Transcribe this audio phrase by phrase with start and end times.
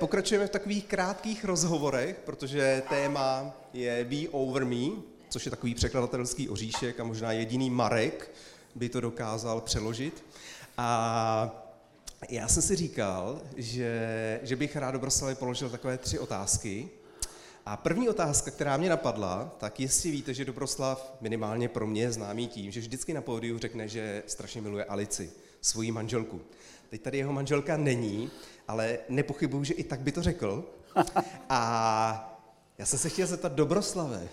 [0.00, 6.48] Pokračujeme v takových krátkých rozhovorech, protože téma je Be Over Me, což je takový překladatelský
[6.48, 8.30] oříšek a možná jediný Marek
[8.74, 10.24] by to dokázal přeložit.
[10.76, 11.66] A
[12.28, 16.88] já jsem si říkal, že, že bych rád Dobroslavi položil takové tři otázky.
[17.66, 22.12] A první otázka, která mě napadla, tak jestli víte, že Dobroslav minimálně pro mě je
[22.12, 25.30] známý tím, že vždycky na pódiu řekne, že strašně miluje Alici,
[25.60, 26.40] svoji manželku.
[26.90, 28.30] Teď tady jeho manželka není,
[28.70, 30.64] ale nepochybuju, že i tak by to řekl.
[31.48, 32.40] A
[32.78, 34.28] já jsem se chtěl zeptat Dobroslave,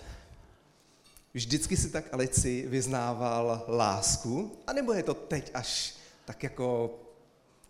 [1.33, 6.99] vždycky si tak Alici vyznával lásku, anebo je to teď až tak jako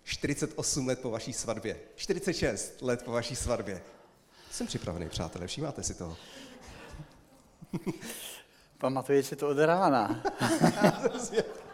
[0.04, 3.82] 48 let po vaší svatbě, 46 let po vaší svatbě?
[4.52, 6.18] Jsem připravený, přátelé, všímáte si toho.
[8.78, 10.24] Pamatuješ si to od rána.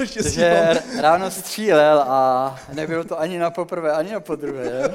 [0.00, 4.94] Ještě si že mám- ráno střílel a nebylo to ani na poprvé, ani na podruhé.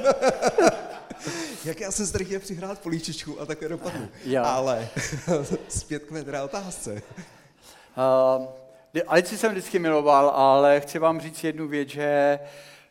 [1.64, 4.08] Jak já jsem se tady chtěl přihrát políčičku a takhle dopadnu.
[4.24, 4.42] Jo.
[4.44, 4.88] Ale
[5.68, 7.02] zpět k mé teda otázce.
[8.36, 8.46] Uh,
[9.06, 12.38] Alici jsem vždycky miloval, ale chci vám říct jednu věc, že,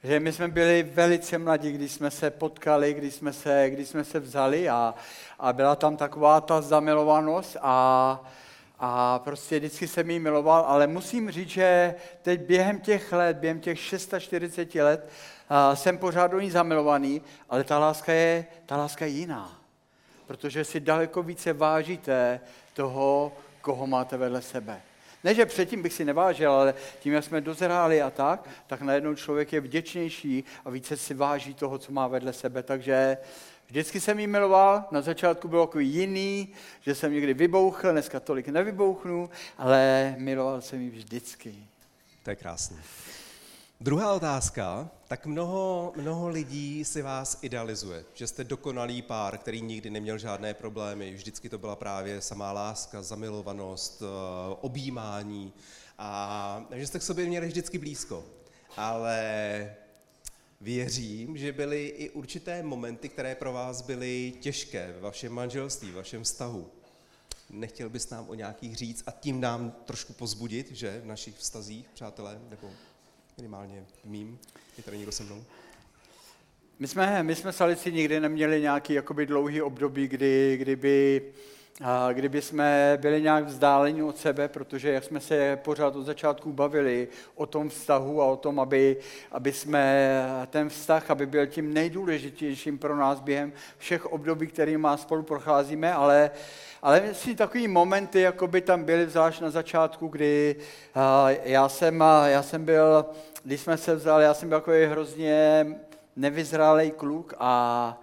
[0.03, 4.03] že my jsme byli velice mladí, když jsme se potkali, když jsme se, když jsme
[4.03, 4.93] se vzali a,
[5.39, 8.19] a byla tam taková ta zamilovanost a,
[8.79, 13.59] a prostě vždycky jsem jí miloval, ale musím říct, že teď během těch let, během
[13.59, 15.09] těch 640 let
[15.73, 19.57] jsem pořád do ní zamilovaný, ale ta láska je, ta láska je jiná
[20.27, 22.39] protože si daleko více vážíte
[22.73, 24.81] toho, koho máte vedle sebe.
[25.23, 29.15] Ne, že předtím bych si nevážil, ale tím, jak jsme dozráli a tak, tak najednou
[29.15, 32.63] člověk je vděčnější a více si váží toho, co má vedle sebe.
[32.63, 33.17] Takže
[33.67, 38.47] vždycky jsem jí miloval, na začátku bylo jako jiný, že jsem někdy vybouchl, dneska tolik
[38.47, 41.55] nevybouchnu, ale miloval jsem ji vždycky.
[42.23, 42.77] To je krásné.
[43.81, 44.89] Druhá otázka.
[45.07, 50.53] Tak mnoho, mnoho lidí si vás idealizuje, že jste dokonalý pár, který nikdy neměl žádné
[50.53, 51.13] problémy.
[51.13, 54.05] Vždycky to byla právě samá láska, zamilovanost, eh,
[54.61, 55.53] objímání
[55.97, 58.23] a že jste k sobě měli vždycky blízko.
[58.77, 59.75] Ale
[60.61, 65.95] věřím, že byly i určité momenty, které pro vás byly těžké ve vašem manželství, v
[65.95, 66.71] vašem vztahu.
[67.49, 71.89] Nechtěl bys nám o nějakých říct a tím nám trošku pozbudit, že v našich vztazích,
[71.93, 72.71] přátelé, nebo
[73.37, 74.39] minimálně v mým,
[74.77, 75.43] je tady někdo se mnou?
[76.79, 81.21] My jsme, my jsme s Alicí nikdy neměli nějaký jakoby dlouhý období, kdy, kdyby,
[82.13, 87.07] kdyby jsme byli nějak vzdáleni od sebe, protože jak jsme se pořád od začátku bavili
[87.35, 88.97] o tom vztahu a o tom, aby,
[89.31, 95.23] aby jsme ten vztah, aby byl tím nejdůležitějším pro nás během všech období, kterými spolu
[95.23, 96.31] procházíme, ale,
[96.81, 100.55] ale myslím, takový momenty, jako by tam byly, zvlášť na začátku, kdy
[101.43, 103.05] já, jsem, já jsem byl,
[103.43, 105.67] když jsme se vzali, já jsem byl takový hrozně
[106.15, 108.01] nevyzrálej kluk a,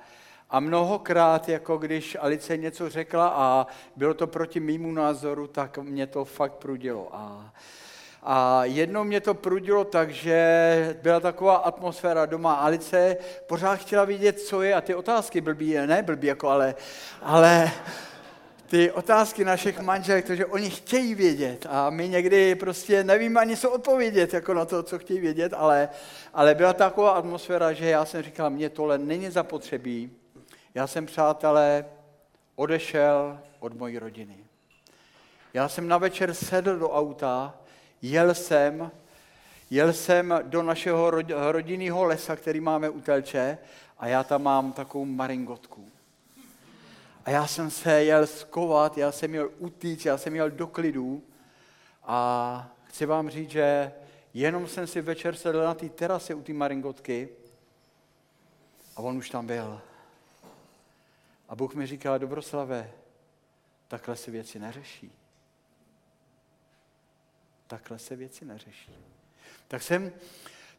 [0.55, 3.67] a mnohokrát, jako když Alice něco řekla a
[3.97, 7.09] bylo to proti mýmu názoru, tak mě to fakt prudilo.
[7.13, 7.53] A,
[8.23, 12.55] a jednou mě to prudilo tak, že byla taková atmosféra doma.
[12.55, 13.17] Alice
[13.47, 16.75] pořád chtěla vidět, co je a ty otázky blbý, ne blbý, jako ale,
[17.23, 17.71] ale
[18.67, 23.71] ty otázky našich manželek, protože oni chtějí vědět a my někdy prostě nevíme ani co
[23.71, 25.89] odpovědět jako na to, co chtějí vědět, ale,
[26.35, 30.24] ale byla taková atmosféra, že já jsem říkal, mně tohle není zapotřebí.
[30.75, 31.85] Já jsem, přátelé,
[32.57, 34.37] odešel od mojí rodiny.
[35.55, 37.55] Já jsem na večer sedl do auta,
[38.03, 38.91] jel jsem,
[39.71, 43.59] jel jsem do našeho rod- rodinného lesa, který máme u Telče
[43.99, 45.89] a já tam mám takovou maringotku.
[47.25, 51.23] A já jsem se jel skovat, já jsem měl utíct, já jsem měl do klidu
[52.05, 53.93] a chci vám říct, že
[54.35, 57.29] jenom jsem si večer sedl na té terase u té maringotky
[58.97, 59.81] a on už tam byl.
[61.55, 62.91] A Bůh mi říká, Dobroslave,
[63.89, 65.13] takhle se věci neřeší.
[67.67, 68.93] Takhle se věci neřeší.
[69.69, 70.13] Tak jsem,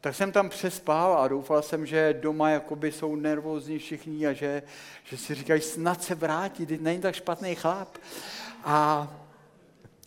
[0.00, 4.62] tak jsem tam přespál a doufal jsem, že doma jakoby jsou nervózní všichni a že,
[5.04, 7.98] že si říkají, snad se vrátí, teď není tak špatný chlap.
[8.64, 9.08] A,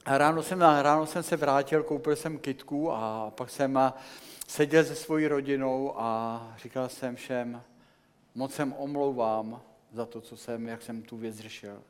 [0.05, 3.97] a ráno, jsem, ráno jsem se vrátil, koupil jsem kitku a pak jsem a,
[4.47, 7.63] seděl se svojí rodinou a říkal jsem všem,
[8.35, 11.83] moc jsem omlouvám za to, co jsem, jak jsem tu věc řešil,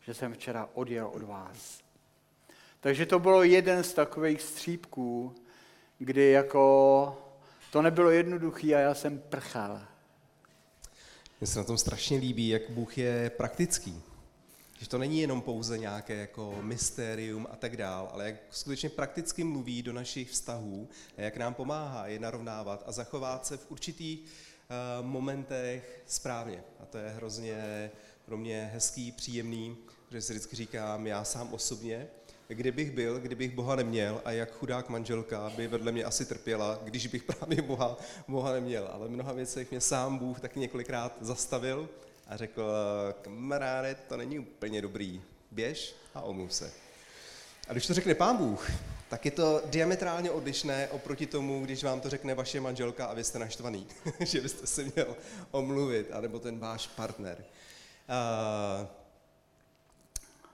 [0.00, 1.80] že jsem včera odjel od vás.
[2.80, 5.34] Takže to bylo jeden z takových střípků,
[5.98, 7.18] kdy jako
[7.72, 9.80] to nebylo jednoduché a já jsem prchal.
[11.40, 14.02] Mně se na tom strašně líbí, jak Bůh je praktický.
[14.78, 19.44] Že to není jenom pouze nějaké jako mystérium a tak dál, ale jak skutečně prakticky
[19.44, 24.24] mluví do našich vztahů a jak nám pomáhá je narovnávat a zachovat se v určitých
[25.02, 26.64] momentech správně.
[26.80, 27.90] A to je hrozně
[28.24, 29.76] pro mě hezký, příjemný,
[30.10, 32.08] že si vždycky říkám, já sám osobně,
[32.48, 36.78] kde bych byl, kdybych Boha neměl a jak chudák manželka by vedle mě asi trpěla,
[36.84, 37.96] když bych právě Boha,
[38.28, 38.88] Boha neměl.
[38.92, 41.88] Ale v mnoha věcech mě sám Bůh tak několikrát zastavil
[42.26, 42.72] a řekl,
[43.22, 46.72] kamaráde, to není úplně dobrý, běž a omluv se.
[47.68, 48.70] A když to řekne pán Bůh,
[49.14, 53.24] tak je to diametrálně odlišné oproti tomu, když vám to řekne vaše manželka a vy
[53.24, 53.86] jste naštvaný,
[54.20, 55.16] že byste se měl
[55.50, 57.44] omluvit, anebo ten váš partner.
[58.08, 58.86] Uh,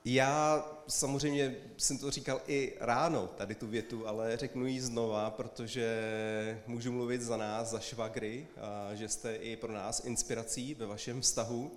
[0.05, 6.63] já samozřejmě jsem to říkal i ráno, tady tu větu, ale řeknu ji znova, protože
[6.67, 11.21] můžu mluvit za nás, za švagry, a že jste i pro nás inspirací ve vašem
[11.21, 11.73] vztahu,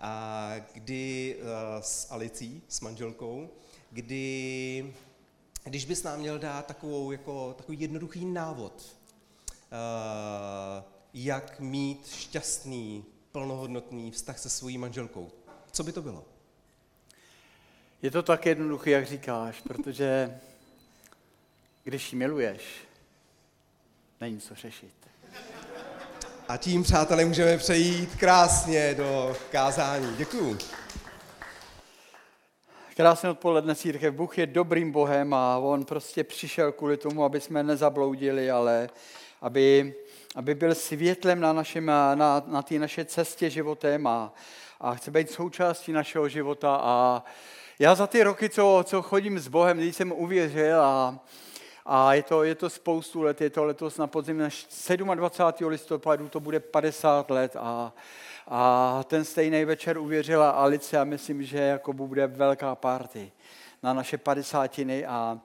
[0.00, 1.36] a kdy
[1.80, 3.50] s Alicí, s manželkou,
[3.90, 4.94] kdy,
[5.64, 8.96] když bys nám měl dát takovou, jako, takový jednoduchý návod,
[11.14, 15.30] jak mít šťastný, plnohodnotný vztah se svojí manželkou,
[15.72, 16.24] co by to bylo?
[18.02, 20.40] Je to tak jednoduché, jak říkáš, protože
[21.84, 22.62] když ji miluješ,
[24.20, 24.94] není co řešit.
[26.48, 30.16] A tím, přátelé, můžeme přejít krásně do kázání.
[30.16, 30.58] Děkuju.
[33.02, 34.14] Krásné odpoledne, církev.
[34.14, 38.88] Bůh je dobrým Bohem a On prostě přišel kvůli tomu, aby jsme nezabloudili, ale
[39.40, 39.94] aby,
[40.34, 44.34] aby byl světlem na, našem, na, na té naše cestě životem a,
[44.80, 47.24] a chce být součástí našeho života a
[47.78, 51.18] já za ty roky, co, co chodím s Bohem, když jsem uvěřil a,
[51.86, 54.38] a je to, je to spoustu let, je to letos na podzim,
[55.14, 55.68] 27.
[55.68, 57.92] listopadu to bude 50 let a,
[58.48, 63.32] a ten stejný večer uvěřila Alice a myslím, že jako bude velká party
[63.82, 65.40] na naše padesátiny a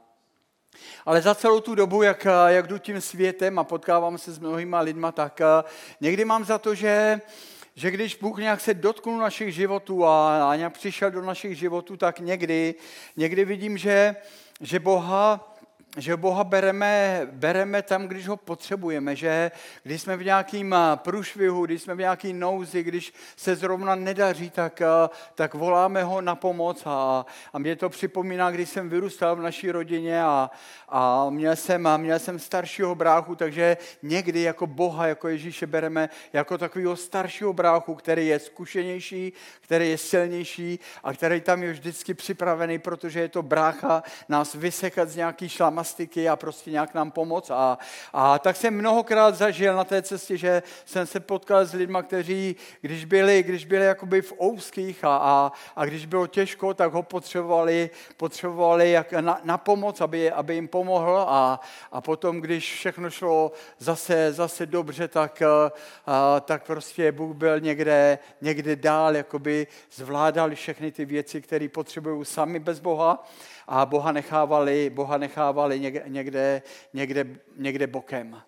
[1.05, 4.79] ale za celou tu dobu, jak, jak jdu tím světem a potkávám se s mnohýma
[4.79, 5.41] lidma, tak
[6.01, 7.21] někdy mám za to, že
[7.75, 11.97] že když Bůh nějak se dotknul našich životů a, a nějak přišel do našich životů,
[11.97, 12.75] tak někdy,
[13.17, 14.15] někdy vidím, že,
[14.61, 15.56] že Boha
[15.97, 19.51] že Boha bereme, bereme tam, když ho potřebujeme, že
[19.83, 24.81] když jsme v nějakým průšvihu, když jsme v nějaký nouzi, když se zrovna nedaří, tak,
[25.35, 29.71] tak voláme ho na pomoc a, a mě to připomíná, když jsem vyrůstal v naší
[29.71, 30.51] rodině a,
[30.89, 36.57] a měl, jsem, měl jsem staršího bráchu, takže někdy jako Boha, jako Ježíše bereme jako
[36.57, 42.79] takového staršího bráchu, který je zkušenější, který je silnější a který tam je vždycky připravený,
[42.79, 47.51] protože je to brácha nás vysekat z nějaký šlama plastiky a prostě nějak nám pomoct.
[47.51, 47.77] A,
[48.13, 52.55] a tak jsem mnohokrát zažil na té cestě, že jsem se potkal s lidmi, kteří,
[52.81, 57.03] když byli, když byli jakoby v ouských a, a, a když bylo těžko, tak ho
[57.03, 61.59] potřebovali, potřebovali jak na, na pomoc, aby, aby jim pomohl a,
[61.91, 68.19] a potom, když všechno šlo zase, zase dobře, tak, a, tak prostě Bůh byl někde,
[68.41, 73.23] někde dál, jakoby zvládal všechny ty věci, které potřebují sami bez Boha
[73.67, 76.61] a Boha nechávali, Boha nechávali někde,
[76.93, 77.25] někde,
[77.55, 78.41] někde bokem.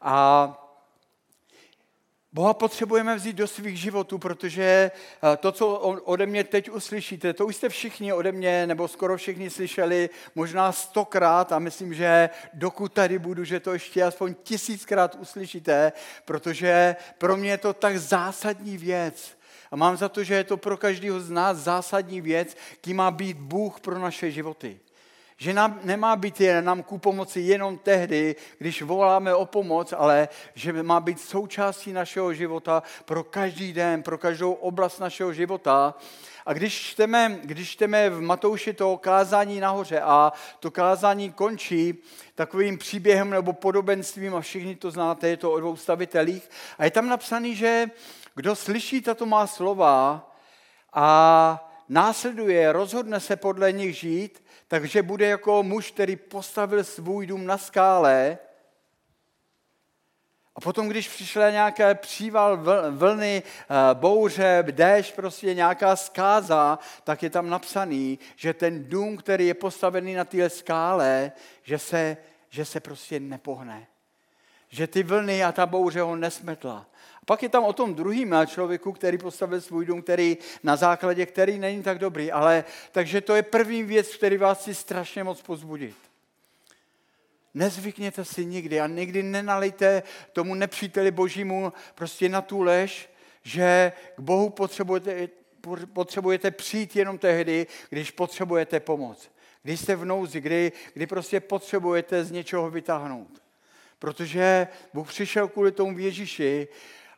[0.00, 0.64] A
[2.32, 4.90] Boha potřebujeme vzít do svých životů, protože
[5.32, 5.68] eh, to, co
[6.04, 10.72] ode mě teď uslyšíte, to už jste všichni ode mě, nebo skoro všichni slyšeli možná
[10.72, 15.92] stokrát a myslím, že dokud tady budu, že to ještě aspoň tisíckrát uslyšíte,
[16.24, 19.38] protože pro mě je to tak zásadní věc,
[19.70, 23.10] a mám za to, že je to pro každého z nás zásadní věc, kým má
[23.10, 24.80] být Bůh pro naše životy.
[25.40, 30.28] Že nám nemá být jen nám ku pomoci jenom tehdy, když voláme o pomoc, ale
[30.54, 35.94] že má být součástí našeho života pro každý den, pro každou oblast našeho života.
[36.46, 41.94] A když čteme, když čteme v Matouši to kázání nahoře a to kázání končí
[42.34, 46.90] takovým příběhem nebo podobenstvím, a všichni to znáte, je to o dvou stavitelích, a je
[46.90, 47.90] tam napsaný, že
[48.34, 50.30] kdo slyší tato má slova
[50.92, 57.46] a následuje, rozhodne se podle nich žít, takže bude jako muž, který postavil svůj dům
[57.46, 58.38] na skále
[60.58, 62.58] a potom, když přišla nějaké příval
[62.90, 69.46] vlny, eh, bouře, déšť, prostě nějaká zkáza, tak je tam napsaný, že ten dům, který
[69.46, 71.32] je postavený na té skále,
[71.62, 72.16] že se,
[72.50, 73.86] že se prostě nepohne.
[74.68, 76.86] Že ty vlny a ta bouře ho nesmetla.
[77.24, 81.58] Pak je tam o tom druhým člověku, který postavil svůj dům, který na základě, který
[81.58, 82.32] není tak dobrý.
[82.32, 85.96] Ale, takže to je první věc, který vás chci strašně moc pozbudit.
[87.54, 93.10] Nezvykněte si nikdy a nikdy nenalejte tomu nepříteli božímu prostě na tu lež,
[93.42, 95.28] že k Bohu potřebujete,
[95.92, 99.30] potřebujete přijít jenom tehdy, když potřebujete pomoc.
[99.62, 103.42] Když jste v nouzi, kdy, kdy prostě potřebujete z něčeho vytáhnout.
[103.98, 106.68] Protože Bůh přišel kvůli tomu Ježíši,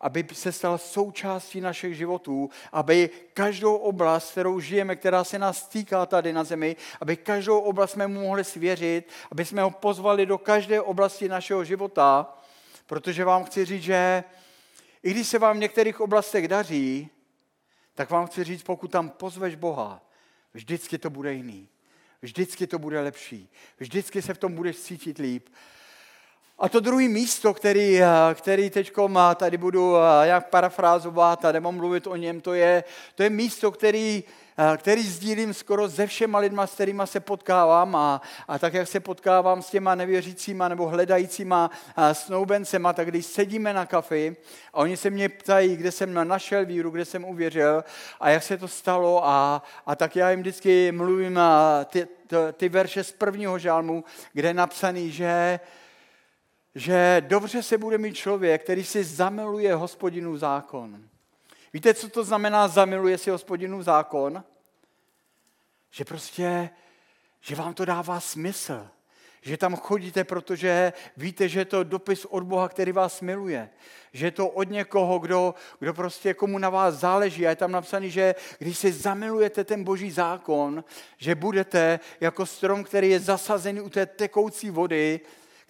[0.00, 6.06] aby se stal součástí našich životů, aby každou oblast, kterou žijeme, která se nás týká
[6.06, 10.38] tady na zemi, aby každou oblast jsme mu mohli svěřit, aby jsme ho pozvali do
[10.38, 12.38] každé oblasti našeho života,
[12.86, 14.24] protože vám chci říct, že
[15.02, 17.10] i když se vám v některých oblastech daří,
[17.94, 20.02] tak vám chci říct, pokud tam pozveš Boha,
[20.54, 21.68] vždycky to bude jiný.
[22.22, 23.48] Vždycky to bude lepší.
[23.78, 25.48] Vždycky se v tom budeš cítit líp.
[26.60, 28.00] A to druhé místo, který,
[28.34, 28.92] který teď
[29.36, 34.24] tady budu jak parafrázovat a nemám mluvit o něm, to je, to je místo, který
[34.76, 39.00] který sdílím skoro se všema lidma, s kterými se potkávám a, a tak, jak se
[39.00, 41.70] potkávám s těma nevěřícíma nebo hledajícíma
[42.12, 44.36] snoubencema, tak když sedíme na kafi
[44.72, 47.84] a oni se mě ptají, kde jsem našel víru, kde jsem uvěřil
[48.20, 51.40] a jak se to stalo a, a tak já jim vždycky mluvím
[51.84, 55.60] ty, ty, ty verše z prvního žálmu, kde je napsaný, že
[56.74, 61.04] že dobře se bude mít člověk, který si zamiluje hospodinu zákon.
[61.72, 64.44] Víte, co to znamená zamiluje si hospodinu zákon?
[65.90, 66.70] Že prostě,
[67.40, 68.88] že vám to dává smysl.
[69.42, 73.70] Že tam chodíte, protože víte, že je to dopis od Boha, který vás miluje.
[74.12, 77.46] Že je to od někoho, kdo, kdo prostě komu na vás záleží.
[77.46, 80.84] A je tam napsaný, že když si zamilujete ten boží zákon,
[81.18, 85.20] že budete jako strom, který je zasazený u té tekoucí vody,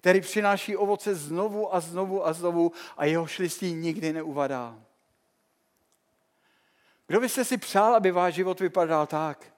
[0.01, 4.79] který přináší ovoce znovu a znovu a znovu a jeho šlistí nikdy neuvadá.
[7.07, 9.53] Kdo byste si přál, aby váš život vypadal tak?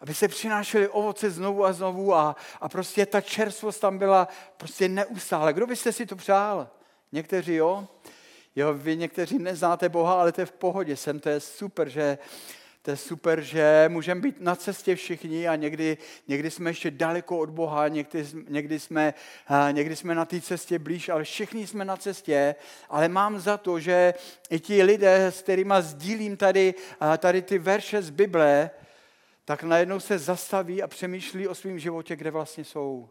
[0.00, 4.88] Aby se přinášely ovoce znovu a znovu a, a prostě ta čerstvost tam byla prostě
[4.88, 5.52] neustále.
[5.52, 6.68] Kdo byste si to přál?
[7.12, 7.88] Někteří jo?
[8.56, 10.96] Jo, vy někteří neznáte Boha, ale to je v pohodě.
[10.96, 12.18] Jsem to je super, že
[12.86, 17.38] to je super, že můžeme být na cestě všichni a někdy, někdy jsme ještě daleko
[17.38, 19.14] od Boha, někdy, někdy, jsme,
[19.72, 22.54] někdy jsme na té cestě blíž, ale všichni jsme na cestě.
[22.88, 24.14] Ale mám za to, že
[24.50, 26.74] i ti lidé, s kterými sdílím tady,
[27.18, 28.70] tady ty verše z Bible,
[29.44, 33.08] tak najednou se zastaví a přemýšlí o svém životě, kde vlastně jsou.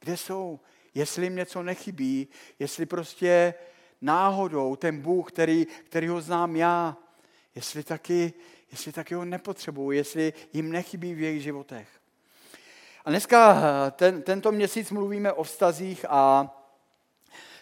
[0.00, 0.60] Kde jsou?
[0.94, 3.54] Jestli jim něco nechybí, jestli prostě
[4.00, 6.96] náhodou ten Bůh, který, který ho znám já,
[7.56, 8.32] jestli taky,
[8.70, 11.88] jestli taky ho nepotřebují, jestli jim nechybí v jejich životech.
[13.04, 16.50] A dneska ten, tento měsíc mluvíme o vztazích a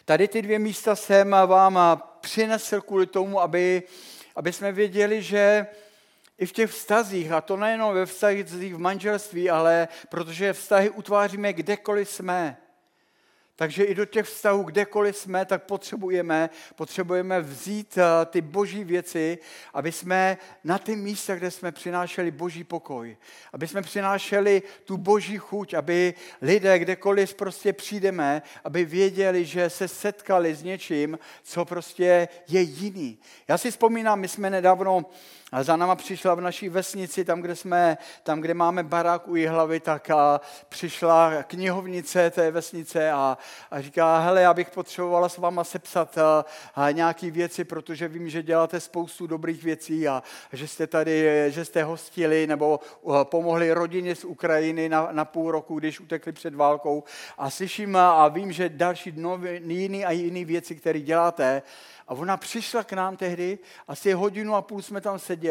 [0.05, 3.83] tady ty dvě místa jsem vám přinesl kvůli tomu, aby,
[4.37, 5.67] aby jsme věděli, že
[6.39, 11.53] i v těch vztazích, a to nejenom ve vztazích v manželství, ale protože vztahy utváříme
[11.53, 12.57] kdekoliv jsme,
[13.57, 19.39] takže i do těch vztahů, kdekoliv jsme, tak potřebujeme, potřebujeme vzít eh, ty boží věci,
[19.75, 23.17] aby jsme na ty místa, kde jsme přinášeli boží pokoj,
[23.53, 29.89] aby jsme přinášeli tu boží chuť, aby lidé, kdekoliv prostě přijdeme, aby věděli, že se
[29.89, 33.19] setkali s něčím, co prostě je jiný.
[33.49, 35.05] Já si vzpomínám, my jsme nedávno
[35.53, 39.35] a za náma přišla v naší vesnici, tam, kde, jsme, tam, kde máme barák u
[39.49, 43.39] hlavy, tak a přišla knihovnice té vesnice a,
[43.71, 46.45] a říká, hele, já bych potřebovala s váma sepsat a,
[47.31, 50.23] věci, protože vím, že děláte spoustu dobrých věcí a
[50.53, 52.81] že jste tady, že jste hostili nebo
[53.25, 57.05] pomohli rodině z Ukrajiny na, na půl roku, když utekli před válkou.
[57.39, 61.63] A slyším a vím, že další nové, jiný a jiný věci, které děláte,
[62.09, 63.59] a ona přišla k nám tehdy,
[63.89, 65.44] asi hodinu a půl jsme tam seděli,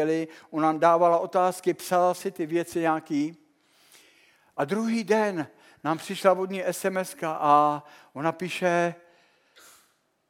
[0.50, 3.36] ona nám dávala otázky, psala si ty věci nějaký.
[4.56, 5.46] A druhý den
[5.84, 8.94] nám přišla od ní sms a ona píše,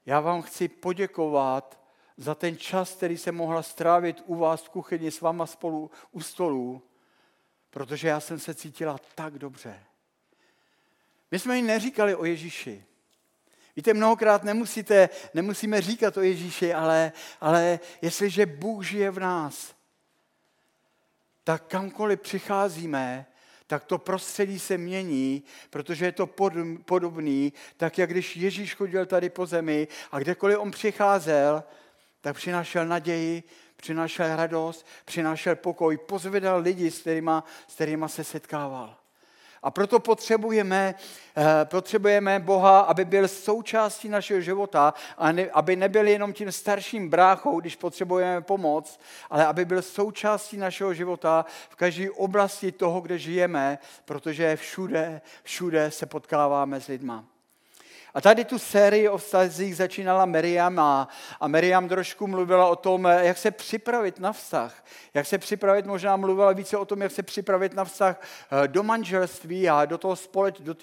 [0.06, 1.80] já vám chci poděkovat
[2.16, 6.20] za ten čas, který jsem mohla strávit u vás v kuchyni s váma spolu u
[6.20, 6.82] stolu,
[7.70, 9.84] protože já jsem se cítila tak dobře.
[11.30, 12.84] My jsme jí neříkali o Ježíši.
[13.76, 19.74] Víte, mnohokrát nemusíte, nemusíme říkat o Ježíši, ale, ale jestliže Bůh žije v nás,
[21.44, 23.26] tak kamkoliv přicházíme,
[23.66, 26.26] tak to prostředí se mění, protože je to
[26.84, 31.64] podobný, tak jak když Ježíš chodil tady po zemi a kdekoliv on přicházel,
[32.20, 33.42] tak přinášel naději,
[33.76, 37.30] přinášel radost, přinášel pokoj, pozvedal lidi, s kterými,
[37.68, 39.03] s kterýma se setkával.
[39.64, 40.94] A proto potřebujeme,
[41.36, 47.08] eh, potřebujeme Boha, aby byl součástí našeho života, a ne, aby nebyl jenom tím starším
[47.08, 53.18] bráchou, když potřebujeme pomoc, ale aby byl součástí našeho života v každé oblasti toho, kde
[53.18, 57.24] žijeme, protože všude, všude se potkáváme s lidma.
[58.14, 61.08] A tady tu sérii o vztazích začínala Miriam a,
[61.40, 64.84] a Miriam trošku mluvila o tom, jak se připravit na vztah.
[65.14, 68.82] Jak se připravit, možná mluvila více o tom, jak se připravit na vztah eh, do
[68.82, 70.74] manželství a do té společ, do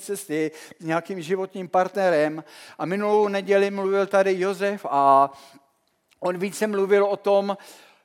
[0.00, 2.44] cesty s nějakým životním partnerem.
[2.78, 5.30] A minulou neděli mluvil tady Josef a
[6.20, 7.56] on více mluvil o tom,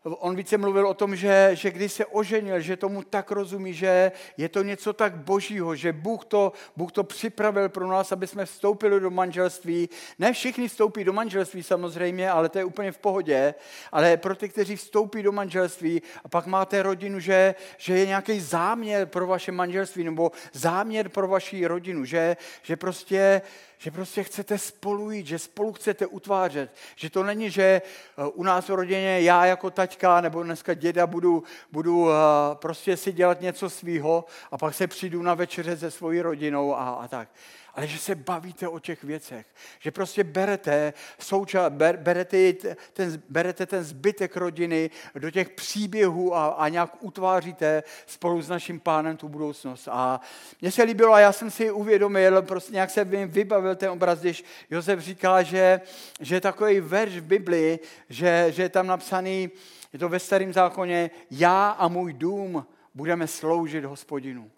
[0.04, 4.12] on více mluvil o tom, že, že když se oženil, že tomu tak rozumí, že
[4.38, 8.46] je to něco tak božího, že Bůh to, Bůh to připravil pro nás, aby jsme
[8.46, 9.90] vstoupili do manželství.
[10.20, 13.54] Ne všichni vstoupí do manželství samozřejmě, ale to je úplně v pohodě.
[13.92, 18.40] Ale pro ty, kteří vstoupí do manželství a pak máte rodinu, že, že je nějaký
[18.40, 23.42] záměr pro vaše manželství nebo záměr pro vaši rodinu, že, že prostě
[23.82, 28.44] že prostě chcete spolu jít, že spolu chcete utvářet, že to není, že eh, u
[28.44, 32.14] nás v rodině já jako taťka nebo dneska děda budu, budu eh,
[32.54, 36.90] prostě si dělat něco svýho a pak se přijdu na večeře se svojí rodinou a,
[36.90, 37.30] a tak
[37.76, 39.46] ale že se bavíte o těch věcech.
[39.80, 42.54] Že prostě berete, souča, ber, berete,
[42.94, 48.80] ten, berete ten zbytek rodiny do těch příběhů a, a nějak utváříte spolu s naším
[48.80, 49.88] pánem tu budoucnost.
[49.92, 50.22] A
[50.62, 54.44] mně se líbilo a já jsem si uvědomil, prostě nějak se vybavil ten obraz, když
[54.70, 55.82] Josef říká, že,
[56.20, 59.52] že je takový verš v Biblii, že, že je tam napsaný,
[59.94, 64.52] je to ve starém zákoně, já a můj dům budeme sloužit hospodinu.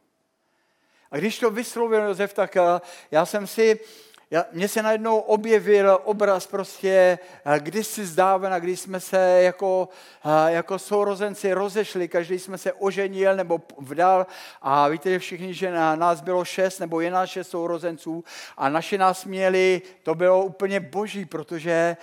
[1.14, 3.80] A když to vyslovil Josef, tak eh, já jsem si,
[4.32, 9.90] já, mně se najednou objevil obraz prostě eh, kdysi zdávena, když jsme se jako,
[10.26, 14.28] eh, jako sourozenci rozešli, každý jsme se oženil nebo vdal
[14.62, 18.24] a víte že všichni, že nás bylo šest nebo je nás šest sourozenců
[18.58, 21.98] a naši nás měli, to bylo úplně boží, protože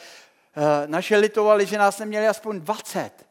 [0.86, 3.29] naše litovali, že nás neměli aspoň 20.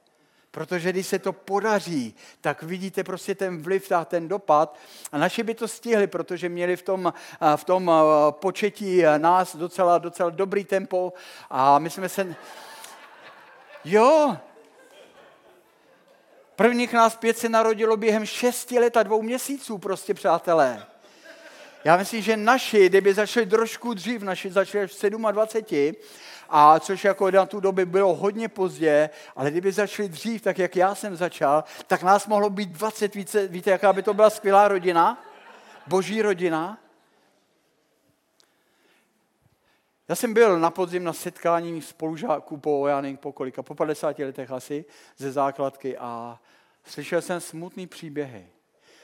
[0.52, 4.78] Protože když se to podaří, tak vidíte prostě ten vliv a ten dopad.
[5.12, 7.14] A naši by to stihli, protože měli v tom,
[7.56, 7.92] v tom
[8.32, 11.14] početí nás docela, docela dobrý tempo.
[11.50, 12.36] A my jsme se...
[13.86, 14.38] Jo,
[16.60, 20.86] Prvních nás pět se narodilo během šesti let a dvou měsíců, prostě přátelé.
[21.84, 25.96] Já myslím, že naši, kdyby začali trošku dřív, naši začali v 27,
[26.50, 30.76] a což jako na tu dobu bylo hodně pozdě, ale kdyby začali dřív, tak jak
[30.76, 33.48] já jsem začal, tak nás mohlo být 20 více.
[33.48, 35.24] Víte, jaká by to byla skvělá rodina?
[35.88, 36.78] Boží rodina?
[40.10, 44.20] Já jsem byl na podzim na setkání spolužáků po, já nevím, po kolika, po 50
[44.20, 44.86] letech asi,
[45.18, 46.40] ze základky a
[46.86, 48.48] slyšel jsem smutný příběhy.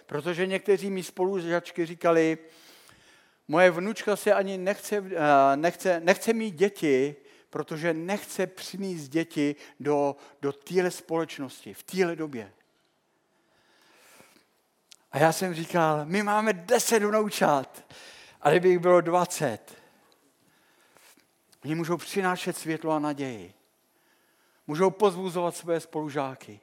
[0.06, 2.38] Protože někteří mi spolužačky říkali,
[3.48, 7.16] moje vnučka se ani nechce, eh, nechce, nechce mít děti,
[7.56, 12.54] protože nechce přinést děti do, do téhle společnosti, v téhle době.
[15.12, 17.86] A já jsem říkal, my máme deset vnoučat,
[18.42, 19.78] ale kdyby jich bylo dvacet,
[21.66, 23.54] oni můžou přinášet světlo a naději.
[24.68, 26.60] Můžou pozbuzovat své spolužáky.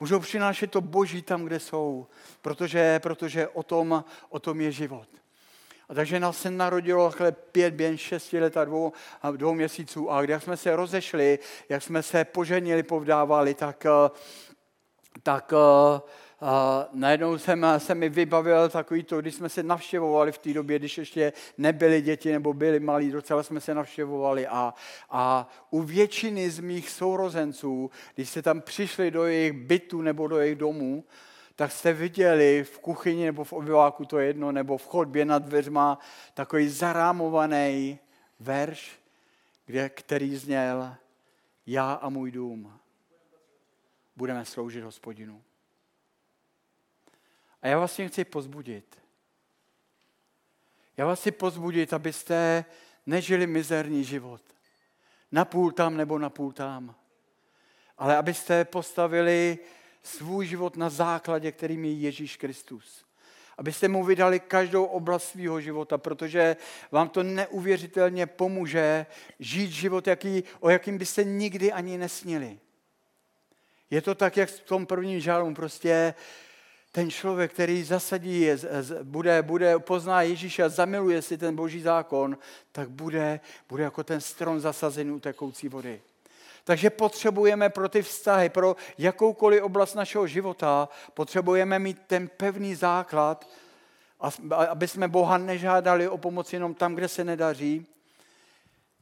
[0.00, 2.06] Můžou přinášet to boží tam, kde jsou,
[2.42, 5.08] protože, protože o, tom, o tom je život.
[5.94, 10.10] A takže nás se narodilo takhle pět, během šesti let a dvou, a dvou měsíců.
[10.10, 14.10] A když jsme se rozešli, jak jsme se poženili, povdávali, tak, eh,
[15.22, 16.00] tak uh,
[16.42, 16.48] uh,
[16.92, 20.98] najednou jsem, se mi vybavil takový to, když jsme se navštěvovali v té době, když
[20.98, 24.74] ještě nebyly děti nebo byli malí, docela jsme se navštěvovali a,
[25.10, 30.38] a u většiny z mých sourozenců, když se tam přišli do jejich bytu nebo do
[30.38, 31.04] jejich domů,
[31.56, 35.98] tak jste viděli v kuchyni nebo v obyváku to jedno, nebo v chodbě nad dveřma
[36.34, 37.98] takový zarámovaný
[38.40, 38.98] verš,
[39.66, 40.94] kde, který zněl
[41.66, 42.80] Já a můj dům
[44.16, 45.42] budeme sloužit hospodinu.
[47.62, 48.98] A já vás tím chci pozbudit.
[50.96, 52.64] Já vás chci pozbudit, abyste
[53.06, 54.42] nežili mizerný život.
[55.32, 56.94] Napůl tam nebo napůl tam.
[57.98, 59.58] Ale abyste postavili
[60.04, 63.04] svůj život na základě, kterým je Ježíš Kristus.
[63.58, 66.56] Abyste mu vydali každou oblast svého života, protože
[66.90, 69.06] vám to neuvěřitelně pomůže
[69.38, 72.58] žít život, jaký, o jakým byste nikdy ani nesnili.
[73.90, 76.14] Je to tak, jak v tom prvním žálu, prostě
[76.92, 78.48] ten člověk, který zasadí,
[79.02, 82.38] bude, bude, pozná Ježíše a zamiluje si ten boží zákon,
[82.72, 86.02] tak bude, bude jako ten strom zasazený u tekoucí vody.
[86.64, 93.48] Takže potřebujeme pro ty vztahy, pro jakoukoliv oblast našeho života, potřebujeme mít ten pevný základ,
[94.68, 97.86] aby jsme Boha nežádali o pomoc jenom tam, kde se nedaří,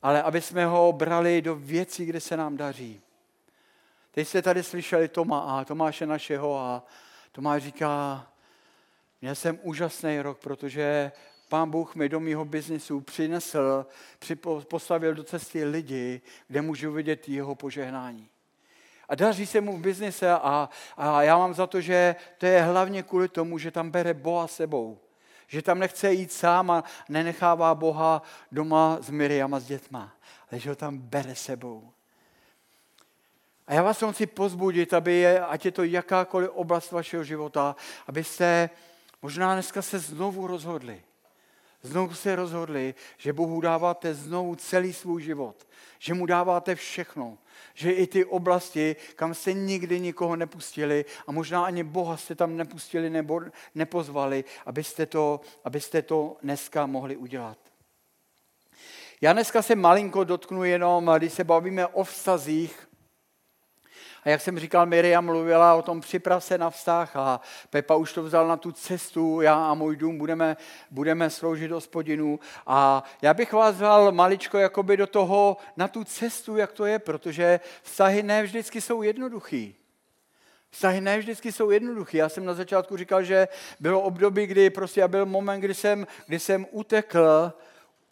[0.02, 3.00] ale aby jsme ho brali do věcí, kde se nám daří.
[4.10, 6.82] Teď jste tady slyšeli Toma a Tomáše našeho a
[7.32, 8.26] Tomáš říká,
[9.20, 11.12] měl jsem úžasný rok, protože
[11.52, 13.86] pán Bůh mi do mého biznisu přinesl,
[14.68, 18.28] postavil do cesty lidi, kde můžu vidět jeho požehnání.
[19.08, 22.62] A daří se mu v biznise a, a já mám za to, že to je
[22.62, 24.98] hlavně kvůli tomu, že tam bere Boha sebou.
[25.46, 30.16] Že tam nechce jít sám a nenechává Boha doma s Miriam a s dětma,
[30.50, 31.92] ale že ho tam bere sebou.
[33.66, 38.70] A já vás chci pozbudit, aby je, ať je to jakákoliv oblast vašeho života, abyste
[39.22, 41.02] možná dneska se znovu rozhodli.
[41.82, 45.66] Znovu se rozhodli, že Bohu dáváte znovu celý svůj život.
[45.98, 47.38] Že mu dáváte všechno.
[47.74, 52.56] Že i ty oblasti, kam jste nikdy nikoho nepustili a možná ani Boha jste tam
[52.56, 53.40] nepustili nebo
[53.74, 57.58] nepozvali, abyste to, abyste to dneska mohli udělat.
[59.20, 62.88] Já dneska se malinko dotknu jenom, když se bavíme o vztazích,
[64.24, 68.12] a jak jsem říkal, Miriam mluvila o tom připrav se na vztah a Pepa už
[68.12, 70.56] to vzal na tu cestu, já a můj dům budeme,
[70.90, 72.40] budeme sloužit hospodinu.
[72.66, 76.98] A já bych vás vzal maličko jakoby do toho, na tu cestu, jak to je,
[76.98, 79.74] protože vztahy ne vždycky jsou jednoduchý.
[80.70, 82.18] Vztahy ne vždycky jsou jednoduché.
[82.18, 83.48] Já jsem na začátku říkal, že
[83.80, 87.52] bylo období, kdy prostě byl moment, kdy jsem, kdy jsem utekl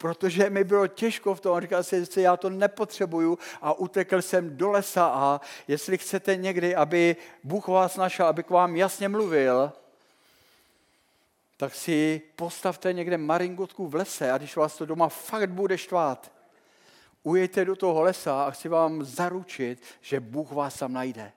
[0.00, 1.52] protože mi bylo těžko v tom.
[1.52, 6.36] On říkal si, že já to nepotřebuju a utekl jsem do lesa a jestli chcete
[6.36, 9.72] někdy, aby Bůh vás našel, aby k vám jasně mluvil,
[11.56, 16.32] tak si postavte někde maringotku v lese a když vás to doma fakt bude štvát,
[17.22, 21.32] ujejte do toho lesa a chci vám zaručit, že Bůh vás tam najde.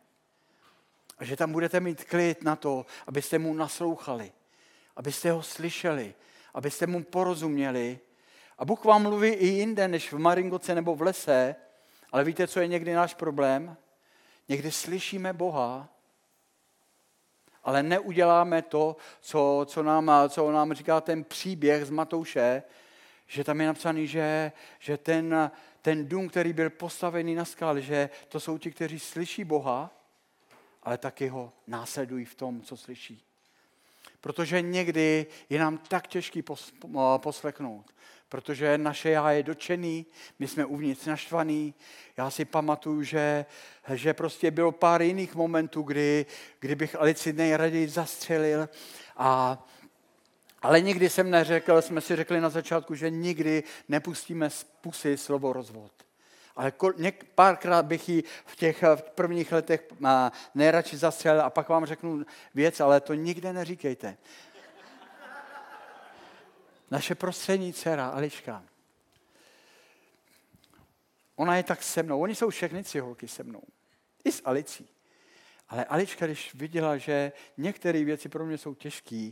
[1.18, 4.32] A že tam budete mít klid na to, abyste mu naslouchali,
[4.96, 6.14] abyste ho slyšeli,
[6.54, 8.00] abyste mu porozuměli
[8.64, 11.56] a Bůh vám mluví i jinde, než v Maringoce nebo v lese,
[12.12, 13.78] ale víte, co je někdy náš problém?
[14.50, 15.90] Někdy slyšíme Boha,
[17.64, 22.64] ale neuděláme to, co, co, nám, co nám říká ten příběh z Matouše,
[23.28, 28.10] že tam je napsaný, že, že ten, ten dům, který byl postavený na skále, že
[28.28, 29.92] to jsou ti, kteří slyší Boha,
[30.84, 33.33] ale taky ho následují v tom, co slyší.
[34.24, 36.44] Protože někdy je nám tak těžký
[37.18, 37.94] poslechnout
[38.30, 40.06] protože naše já je dočený,
[40.40, 41.74] my jsme uvnitř naštvaný.
[42.18, 43.46] Já si pamatuju, že,
[43.94, 46.26] že prostě bylo pár jiných momentů, kdy,
[46.60, 48.70] kdy bych Alici nejraději zastřelil
[49.18, 49.58] a
[50.62, 55.54] ale nikdy jsem neřekl, jsme si řekli na začátku, že nikdy nepustíme z pusy slovo
[55.54, 56.03] rozvod.
[56.56, 56.74] Ale
[57.36, 59.88] párkrát bych ji v těch v prvních letech
[60.56, 64.18] nejradši zastřelil a pak vám řeknu věc, ale to nikde neříkejte
[66.94, 68.64] naše prostřední dcera Ališka,
[71.36, 72.22] ona je tak se mnou.
[72.22, 73.62] Oni jsou všechny tři holky se mnou.
[74.24, 74.90] I s Alicí.
[75.70, 79.32] Ale Alička, když viděla, že některé věci pro mě jsou těžké,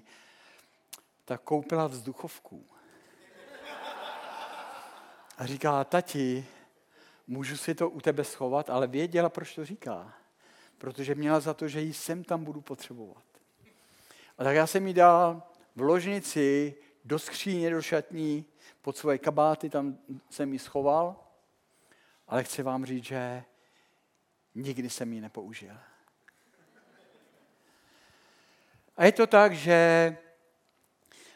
[1.26, 2.68] tak koupila vzduchovku.
[5.38, 6.46] A říká, tati,
[7.32, 10.14] můžu si to u tebe schovat, ale věděla, proč to říká.
[10.78, 13.24] Protože měla za to, že ji sem tam budu potřebovat.
[14.38, 15.44] A tak já jsem jí dal
[15.76, 18.46] v ložnici do skříně, do šatní,
[18.82, 19.98] pod svoje kabáty, tam
[20.30, 21.16] jsem ji schoval,
[22.28, 23.44] ale chci vám říct, že
[24.56, 25.78] nikdy jsem ji nepoužil.
[28.98, 30.18] A je to tak, že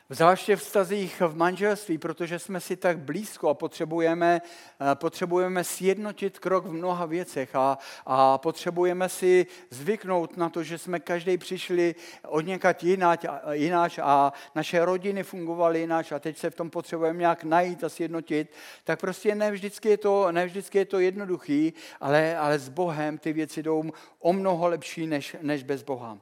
[0.10, 6.40] Zvláště v vztazích v manželství, protože jsme si tak blízko a potřebujeme, eh, potřebujeme sjednotit
[6.40, 11.96] krok v mnoha věcech a, a potřebujeme si zvyknout na to, že jsme každý přišli
[12.28, 17.20] od někat jináč, jináč a naše rodiny fungovaly jináč a teď se v tom potřebujeme
[17.20, 21.74] nějak najít a sjednotit, tak prostě ne vždycky je to, ne vždycky je to jednoduchý,
[22.00, 23.84] ale, ale s Bohem ty věci jdou
[24.20, 26.18] o mnoho lepší než, než bez Boha.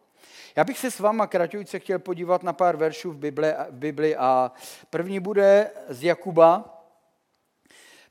[0.56, 4.16] Já bych se s váma kraťujce chtěl podívat na pár veršů v Bibli, v Bibli
[4.16, 4.52] a
[4.90, 6.84] první bude z Jakuba.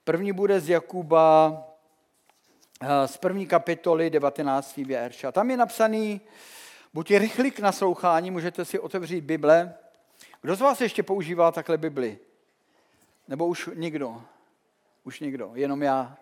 [0.05, 1.57] První bude z Jakuba
[2.81, 4.77] eh, z první kapitoly 19.
[4.77, 5.25] verš.
[5.25, 6.21] A tam je napsaný,
[6.95, 9.75] buďte rychlí k naslouchání, můžete si otevřít Bible.
[10.41, 12.19] Kdo z vás ještě používá takhle Bibli?
[13.29, 14.23] Nebo už nikdo?
[15.05, 16.17] Už nikdo, jenom já.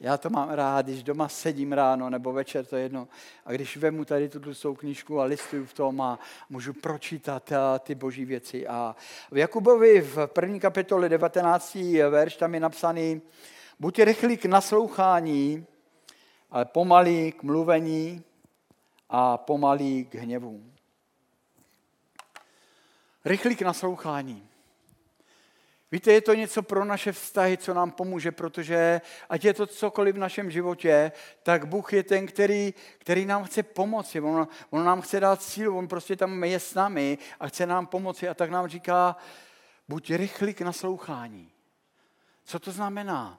[0.00, 3.08] Já to mám rád, když doma sedím ráno nebo večer, to je jedno.
[3.44, 6.18] A když vemu tady tu svou knížku a listuju v tom a
[6.50, 8.66] můžu pročítat eh, ty boží věci.
[8.66, 8.96] A
[9.30, 11.74] v Jakubovi v první kapitole 19.
[12.10, 13.22] verš tam je napsaný,
[13.80, 15.66] buďte rychlí k naslouchání,
[16.50, 18.22] ale pomalí k mluvení
[19.08, 20.62] a pomalí k hněvu.
[23.24, 24.48] Rychlí k naslouchání.
[25.94, 30.14] Víte, je to něco pro naše vztahy, co nám pomůže, protože ať je to cokoliv
[30.14, 34.20] v našem životě, tak Bůh je ten, který, který nám chce pomoci.
[34.20, 37.86] On, on nám chce dát sílu, on prostě tam je s námi a chce nám
[37.86, 39.16] pomoci a tak nám říká,
[39.88, 41.52] buď rychlý k naslouchání.
[42.44, 43.38] Co to znamená?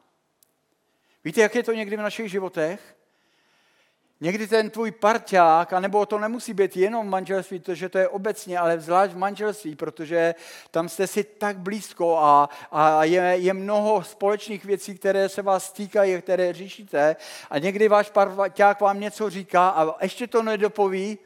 [1.24, 2.95] Víte, jak je to někdy v našich životech?
[4.22, 8.60] Někdy ten tvůj parťák, anebo to nemusí být jenom v manželství, protože to je obecně,
[8.60, 10.36] ale zvlášť v manželství, protože
[10.72, 15.72] tam jste si tak blízko a, a je, je mnoho společných věcí, které se vás
[15.72, 17.16] týkají, které řešíte.
[17.50, 21.18] A někdy váš parťák vám něco říká a ještě to nedopoví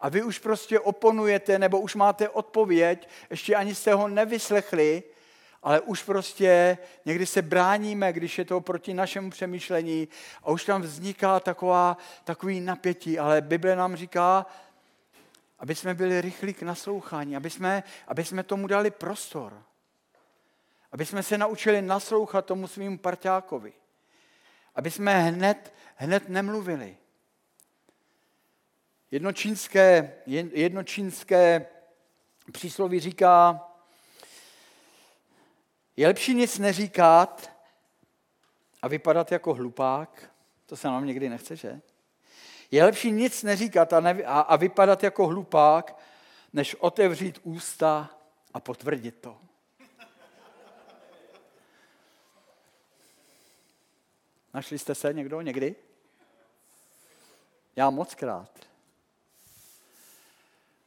[0.00, 5.02] a vy už prostě oponujete nebo už máte odpověď, ještě ani jste ho nevyslechli
[5.62, 10.08] ale už prostě někdy se bráníme, když je to proti našemu přemýšlení
[10.42, 14.46] a už tam vzniká taková, takový napětí, ale Bible nám říká,
[15.58, 19.62] aby jsme byli rychlí k naslouchání, aby jsme, aby jsme tomu dali prostor,
[20.92, 23.72] aby jsme se naučili naslouchat tomu svým parťákovi,
[24.74, 26.96] aby jsme hned, hned nemluvili.
[29.10, 30.12] Jedno čínské,
[30.52, 31.66] jedno čínské
[32.52, 33.68] přísloví říká,
[35.96, 37.50] je lepší nic neříkat
[38.82, 40.30] a vypadat jako hlupák,
[40.66, 41.80] to se nám někdy nechce, že?
[42.70, 45.98] Je lepší nic neříkat a, ne, a, a vypadat jako hlupák,
[46.52, 48.10] než otevřít ústa
[48.54, 49.38] a potvrdit to.
[54.54, 55.76] Našli jste se někdo někdy?
[57.76, 58.50] Já moc krát.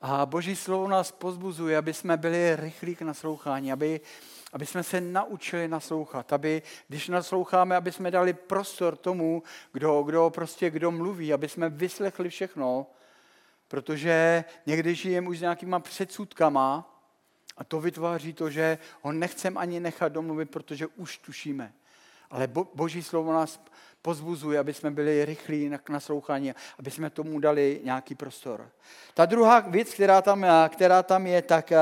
[0.01, 4.01] A Boží slovo nás pozbuzuje, aby jsme byli rychlí k naslouchání, aby,
[4.55, 10.29] aby jsme se naučili naslouchat, aby, když nasloucháme, aby jsme dali prostor tomu, kdo, kdo
[10.29, 12.87] prostě kdo mluví, aby jsme vyslechli všechno,
[13.67, 16.99] protože někdy žijeme už s nějakýma předsudkama
[17.57, 21.73] a to vytváří to, že ho nechcem ani nechat domluvit, protože už tušíme.
[22.29, 23.59] Ale bo, Boží slovo nás
[24.01, 28.69] pozbuzuje, aby jsme byli rychlí na naslouchání, aby jsme tomu dali nějaký prostor.
[29.13, 31.73] Ta druhá věc, která tam, která tam je, tak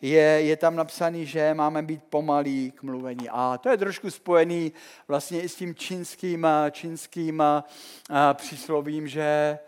[0.00, 3.28] je, je tam napsaný, že máme být pomalí k mluvení.
[3.30, 4.72] A to je trošku spojený
[5.08, 7.42] vlastně i s tím čínským, čínským
[8.34, 9.58] příslovím, že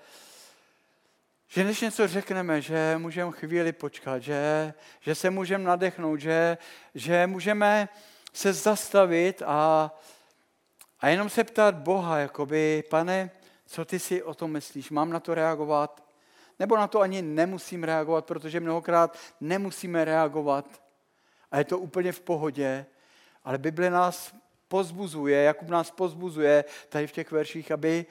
[1.48, 6.58] že než něco řekneme, že můžeme chvíli počkat, že, že se můžeme nadechnout, že,
[6.94, 7.88] že můžeme
[8.36, 9.90] se zastavit a,
[11.00, 13.30] a jenom se ptát Boha, jakoby, pane,
[13.66, 14.90] co ty si o tom myslíš?
[14.90, 16.04] Mám na to reagovat?
[16.58, 20.82] Nebo na to ani nemusím reagovat, protože mnohokrát nemusíme reagovat.
[21.50, 22.86] A je to úplně v pohodě.
[23.44, 24.34] Ale Bible nás
[24.68, 28.06] pozbuzuje, Jakub nás pozbuzuje tady v těch verších, aby,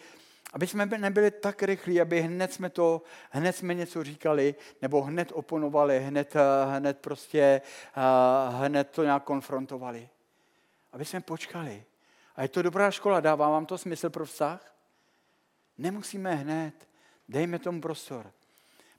[0.54, 5.32] aby jsme nebyli tak rychlí, aby hned jsme to, hned jsme něco říkali, nebo hned
[5.36, 6.34] oponovali, hned,
[6.76, 7.62] hned prostě,
[8.50, 10.10] hned to nějak konfrontovali.
[10.96, 11.84] Aby jsme počkali.
[12.36, 14.76] A je to dobrá škola, dává vám to smysl pro vztah?
[15.78, 16.88] Nemusíme hned,
[17.30, 18.32] dejme tomu prostor.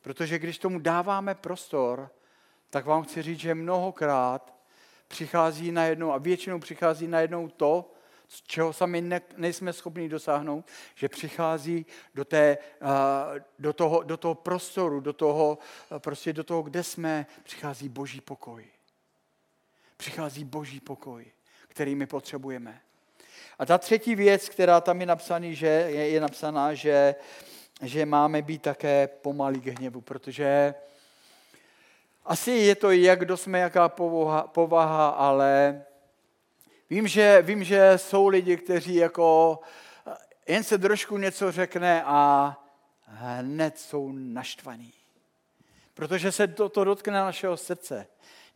[0.00, 2.10] Protože když tomu dáváme prostor,
[2.70, 4.54] tak vám chci říct, že mnohokrát
[5.08, 7.92] přichází najednou, a většinou přichází najednou to,
[8.28, 12.58] z čeho sami ne, nejsme schopni dosáhnout, že přichází do, té,
[13.58, 15.58] do, toho, do toho prostoru, do toho,
[15.98, 18.66] prostě do toho, kde jsme, přichází boží pokoj.
[19.96, 21.32] Přichází boží pokoj,
[21.76, 22.80] který my potřebujeme.
[23.58, 27.14] A ta třetí věc, která tam je, napsaný, že, je, je napsaná, že,
[27.82, 30.74] že máme být také pomalý k hněvu, protože
[32.24, 35.82] asi je to, jak kdo jsme, jaká povaha, povaha ale
[36.90, 39.58] vím že, vím, že jsou lidi, kteří jako
[40.46, 42.56] jen se trošku něco řekne a
[43.04, 44.92] hned jsou naštvaní.
[45.94, 48.06] Protože se to, to dotkne našeho srdce.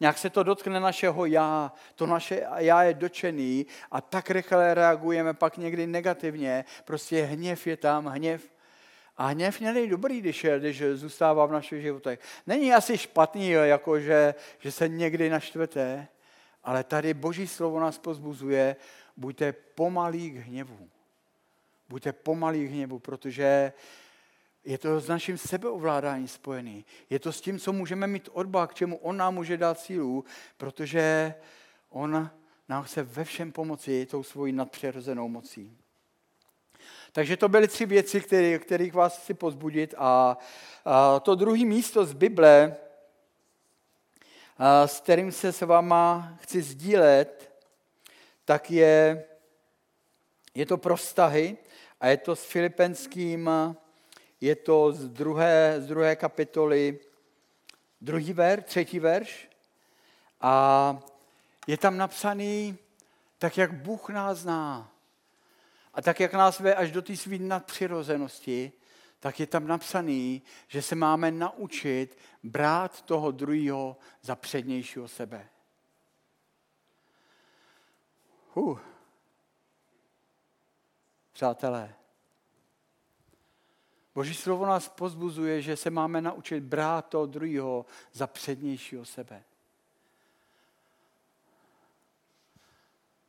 [0.01, 5.35] Nějak se to dotkne našeho já, to naše já je dočený a tak rychle reagujeme
[5.35, 6.65] pak někdy negativně.
[6.85, 8.51] Prostě hněv je tam, hněv.
[9.17, 12.21] A hněv není dobrý, když, je, když zůstává v našich životech.
[12.47, 16.09] Není asi špatný, jako že, že se někdy naštvete,
[16.65, 18.77] ale tady Boží slovo nás pozbuzuje,
[19.17, 20.89] buďte pomalí k hněvu.
[21.89, 23.73] Buďte pomalí k hněvu, protože
[24.65, 26.85] je to s naším sebeovládáním spojený.
[27.11, 30.25] Je to s tím, co můžeme mít odba, k čemu on nám může dát sílu,
[30.57, 31.35] protože
[31.91, 32.31] on
[32.69, 35.77] nám chce ve všem pomoci tou svojí nadpřirozenou mocí.
[37.13, 39.95] Takže to byly tři věci, které, kterých vás chci pozbudit.
[39.99, 40.39] A,
[40.85, 42.77] a to druhé místo z Bible,
[44.59, 47.53] a, s kterým se s váma chci sdílet,
[48.45, 49.25] tak je,
[50.55, 51.57] je to pro vztahy
[52.01, 53.51] a je to s filipenským
[54.41, 56.99] je to z druhé, z druhé kapitoly,
[58.01, 59.49] druhý ver, třetí verš.
[60.41, 61.03] A
[61.67, 62.79] je tam napsaný,
[63.39, 64.93] tak jak Bůh nás zná
[65.95, 68.73] a tak jak nás ve až do té své nadpřirozenosti,
[69.21, 75.49] tak je tam napsaný, že se máme naučit brát toho druhého za přednějšího sebe.
[78.55, 78.81] Huh.
[81.33, 81.95] Přátelé,
[84.15, 89.43] Boží slovo nás pozbuzuje, že se máme naučit brát toho druhého za přednějšího sebe.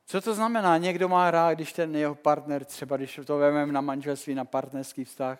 [0.06, 0.78] Co to znamená?
[0.78, 5.04] Někdo má rád, když ten jeho partner, třeba když to vezmeme na manželství, na partnerský
[5.04, 5.38] vztah,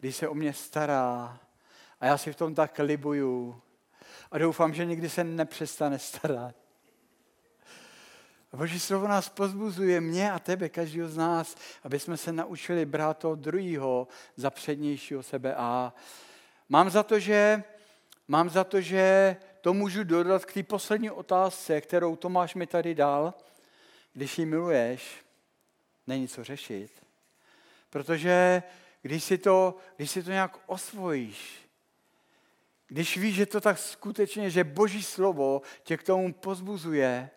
[0.00, 1.38] když se o mě stará
[2.00, 3.62] a já si v tom tak libuju
[4.30, 6.61] a doufám, že nikdy se nepřestane starat.
[8.52, 12.86] A Boží slovo nás pozbuzuje, mě a tebe, každého z nás, aby jsme se naučili
[12.86, 15.54] brát toho druhého za přednějšího sebe.
[15.54, 15.94] A
[16.68, 17.62] mám za to, že,
[18.28, 22.94] mám za to, že to můžu dodat k té poslední otázce, kterou Tomáš mi tady
[22.94, 23.34] dal.
[24.12, 25.24] Když ji miluješ,
[26.06, 26.90] není co řešit.
[27.90, 28.62] Protože
[29.02, 31.68] když si to, když si to nějak osvojíš,
[32.88, 37.30] když víš, že to tak skutečně, že Boží slovo tě k tomu pozbuzuje,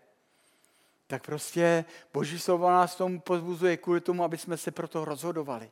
[1.08, 5.72] tak prostě Boží slovo nás tomu pozbuzuje kvůli tomu, aby jsme se pro to rozhodovali.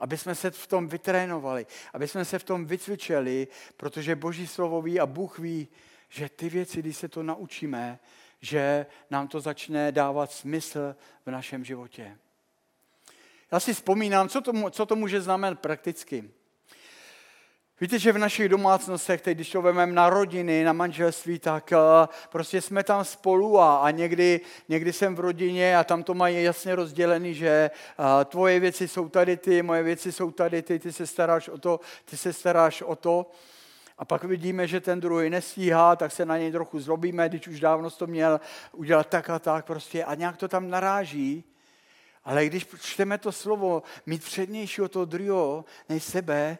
[0.00, 4.82] Aby jsme se v tom vytrénovali, aby jsme se v tom vycvičili, protože Boží slovo
[4.82, 5.68] ví a Bůh ví,
[6.08, 7.98] že ty věci, když se to naučíme,
[8.40, 10.96] že nám to začne dávat smysl
[11.26, 12.18] v našem životě.
[13.52, 16.30] Já si vzpomínám, co to, co to může znamenat prakticky.
[17.82, 21.78] Víte, že v našich domácnostech, teď když to vezmeme na rodiny, na manželství, tak uh,
[22.28, 26.42] prostě jsme tam spolu a, a někdy, někdy jsem v rodině a tam to mají
[26.44, 30.92] jasně rozdělený, že uh, tvoje věci jsou tady ty, moje věci jsou tady ty, ty
[30.92, 33.30] se staráš o to, ty se staráš o to.
[33.98, 37.60] A pak vidíme, že ten druhý nestíhá, tak se na něj trochu zlobíme, když už
[37.60, 38.40] dávno to měl
[38.72, 41.44] udělat tak a tak prostě a nějak to tam naráží.
[42.24, 46.58] Ale když čteme to slovo, mít přednějšího toho druhého než sebe,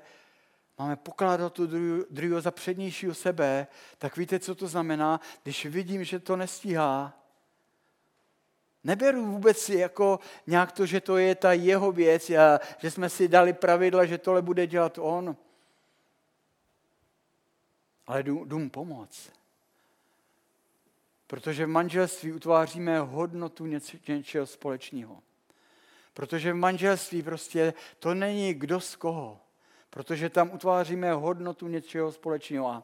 [0.83, 1.67] máme pokládat tu
[2.11, 3.67] druhého za přednějšího sebe,
[3.99, 5.21] tak víte, co to znamená?
[5.43, 7.19] Když vidím, že to nestíhá,
[8.85, 13.09] Neberu vůbec si jako nějak to, že to je ta jeho věc a že jsme
[13.09, 15.37] si dali pravidla, že tohle bude dělat on.
[18.07, 19.09] Ale jdu, jdu mu.
[21.27, 23.67] Protože v manželství utváříme hodnotu
[24.09, 25.23] něčeho společného.
[26.15, 29.41] Protože v manželství prostě to není kdo z koho
[29.95, 32.69] protože tam utváříme hodnotu něčeho společného.
[32.69, 32.83] A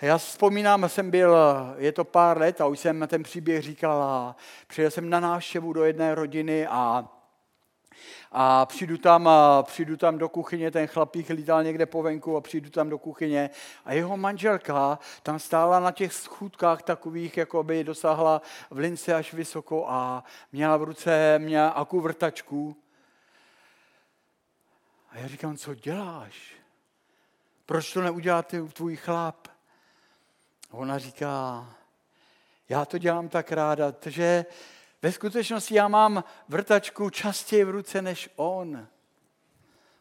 [0.00, 1.36] já vzpomínám, jsem byl,
[1.76, 5.72] je to pár let a už jsem ten příběh říkal a přijel jsem na návštěvu
[5.72, 7.08] do jedné rodiny a
[8.32, 12.40] a přijdu tam, a přijdu tam do kuchyně, ten chlapík lítal někde po venku a
[12.40, 13.50] přijdu tam do kuchyně
[13.84, 19.32] a jeho manželka tam stála na těch schůdkách takových, jako by dosáhla v lince až
[19.32, 22.76] vysoko a měla v ruce měla akuvrtačku
[25.10, 26.52] a já říkám, co děláš?
[27.66, 28.42] Proč to neudělá
[28.72, 29.48] tvůj chlap?
[30.70, 31.66] A ona říká,
[32.68, 34.46] já to dělám tak ráda, že
[35.02, 38.86] ve skutečnosti já mám vrtačku častěji v ruce než on.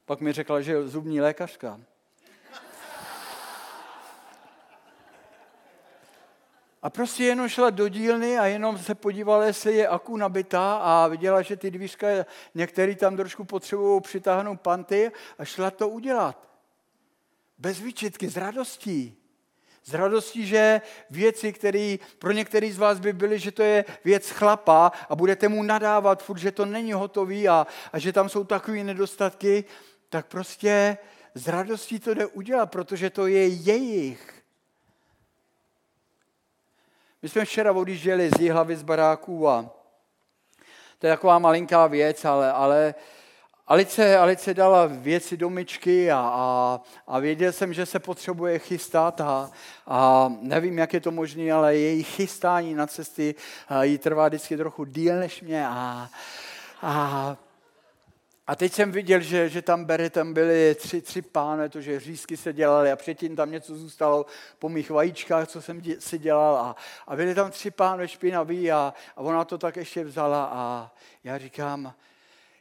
[0.06, 1.80] Pak mi řekla, že je zubní lékařka.
[6.88, 11.08] A prostě jenom šla do dílny a jenom se podívala, jestli je aku nabitá a
[11.08, 12.08] viděla, že ty dvířka
[12.56, 16.48] některý tam trošku potřebují přitáhnout panty a šla to udělat.
[17.58, 19.16] Bez výčitky, s radostí.
[19.84, 24.30] S radostí, že věci, které pro některý z vás by byly, že to je věc
[24.30, 28.44] chlapa a budete mu nadávat furt, že to není hotový a, a že tam jsou
[28.44, 29.64] takové nedostatky,
[30.10, 30.98] tak prostě
[31.36, 34.37] s radostí to jde udělat, protože to je jejich.
[37.22, 39.70] My jsme včera odjížděli z Jihlavy z baráků a
[41.00, 42.96] to je taková malinká věc, ale, ale
[43.68, 49.22] Alice, Alice dala věci do myčky a, a, a věděl jsem, že se potřebuje chystat
[49.22, 49.52] a,
[49.88, 53.36] a nevím, jak je to možné, ale její chystání na cesty
[53.82, 56.10] jí trvá vždycky trochu díl než mě a,
[56.82, 57.38] a
[58.48, 62.00] a teď jsem viděl, že, že tam bere, tam byly tři, tři pány, to, že
[62.00, 64.26] řízky se dělaly a předtím tam něco zůstalo
[64.60, 66.56] po mých vajíčkách, co jsem dě, si dělal.
[66.56, 66.76] A,
[67.08, 70.92] a byly tam tři pány špinaví a, a ona to tak ještě vzala a
[71.24, 71.94] já říkám,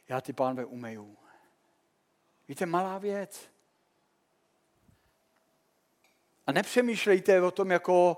[0.09, 1.17] já ty pánve umeju.
[2.47, 3.49] Víte, malá věc.
[6.47, 8.17] A nepřemýšlejte o tom, jako,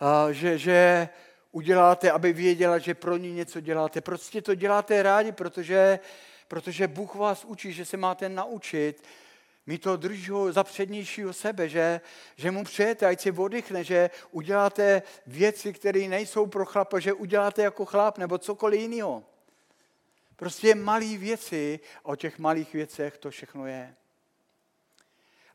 [0.00, 1.08] uh, že, že
[1.50, 4.00] uděláte, aby věděla, že pro ní něco děláte.
[4.00, 5.98] Prostě to děláte rádi, protože
[6.52, 9.04] protože Bůh vás učí, že se máte naučit
[9.66, 12.00] mít to držu za přednějšího sebe, že,
[12.36, 17.62] že mu přejete, ať si oddychne, že uděláte věci, které nejsou pro chlapa, že uděláte
[17.62, 19.24] jako chlap nebo cokoliv jiného.
[20.36, 23.94] Prostě malé věci, o těch malých věcech to všechno je.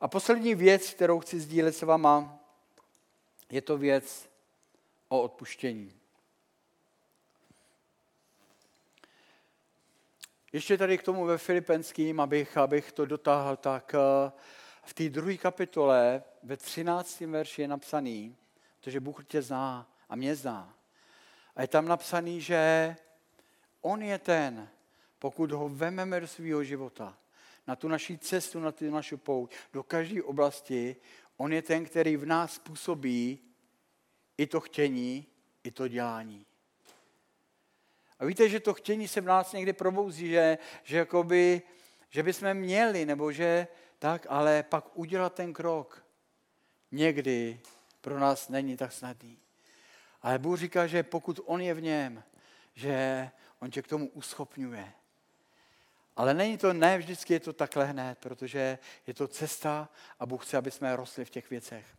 [0.02, 2.40] A poslední věc, kterou chci sdílet s váma,
[3.50, 4.30] je to věc
[5.10, 5.97] o odpuštění.
[10.58, 14.32] Ještě tady k tomu ve Filipenským, abych, abych to dotáhl, tak eh,
[14.84, 17.20] v té druhé kapitole ve 13.
[17.20, 18.36] verši je napsaný,
[18.80, 20.74] protože Bůh tě zná a mě zná.
[21.56, 22.96] A je tam napsaný, že
[23.82, 24.70] On je ten,
[25.20, 27.18] pokud ho vememe do svého života,
[27.68, 30.96] na tu naší cestu, na tu naši pouť, do každé oblasti,
[31.38, 33.40] on je ten, který v nás působí
[34.38, 35.26] i to chtění,
[35.64, 36.46] i to dělání.
[38.20, 41.62] A víte, že to chtění se v nás někdy probouzí, že, že, jakoby,
[42.10, 43.68] že bychom měli, nebo že
[44.00, 46.04] tak, ale pak udělat ten krok
[46.92, 47.60] někdy
[48.02, 49.40] pro nás není tak snadný.
[50.22, 52.24] Ale Bůh říká, že pokud On je v něm,
[52.76, 54.94] že On tě k tomu uschopňuje.
[56.16, 59.90] Ale není to, ne vždycky je to takhle hned, protože je to cesta
[60.20, 61.97] a Bůh chce, aby jsme rostli v těch věcech.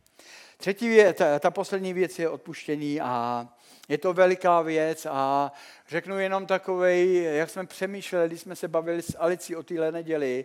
[0.56, 3.48] Třetí věc, ta, ta poslední věc je odpuštění a
[3.88, 5.52] je to veliká věc a
[5.88, 10.44] řeknu jenom takovej, jak jsme přemýšleli, když jsme se bavili s Alicí o téhle neděli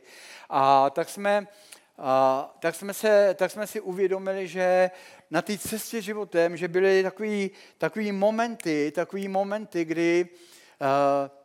[0.49, 1.47] a tak jsme,
[1.97, 4.91] a, tak, jsme se, tak jsme si uvědomili, že
[5.32, 10.30] na té cestě životem, že byly takový, takový momenty, takový momenty, kdy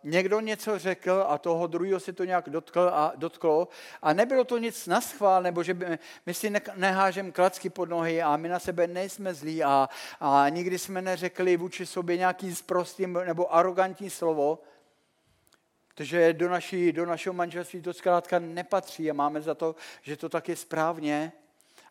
[0.05, 3.69] někdo něco řekl a toho druhého si to nějak dotkl a, dotklo
[4.03, 7.89] a nebylo to nic na schvál, nebo že by, my si ne, nehážem klacky pod
[7.89, 9.89] nohy a my na sebe nejsme zlí a,
[10.21, 14.59] a nikdy jsme neřekli vůči sobě nějaký zprostý nebo arrogantní slovo,
[15.89, 20.29] protože do, naší, do našeho manželství to zkrátka nepatří a máme za to, že to
[20.29, 21.33] tak je správně.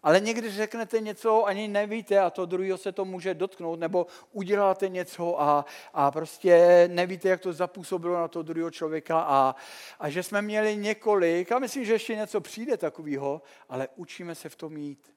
[0.07, 4.89] Ale někdy řeknete něco, ani nevíte a to druhého se to může dotknout, nebo uděláte
[4.89, 9.55] něco a, a prostě nevíte, jak to zapůsobilo na to druhého člověka a,
[9.99, 14.49] a že jsme měli několik, a myslím, že ještě něco přijde takového, ale učíme se
[14.49, 15.13] v tom mít.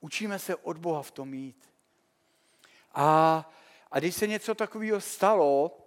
[0.00, 1.70] Učíme se od Boha v tom mít.
[2.94, 3.50] A,
[3.90, 5.78] a když se něco takového stalo,